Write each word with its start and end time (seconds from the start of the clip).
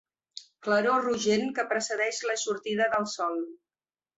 Claror 0.67 1.03
rogent 1.07 1.45
que 1.59 1.67
precedeix 1.73 2.23
la 2.31 2.39
sortida 2.45 2.89
del 2.95 3.07
sol. 3.17 3.39